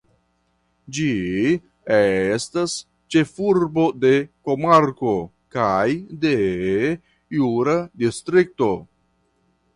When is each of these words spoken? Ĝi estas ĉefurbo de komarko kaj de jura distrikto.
Ĝi 0.99 1.09
estas 1.97 2.73
ĉefurbo 3.17 3.83
de 4.07 4.11
komarko 4.49 5.13
kaj 5.57 5.85
de 6.25 6.33
jura 7.39 7.79
distrikto. 8.05 8.73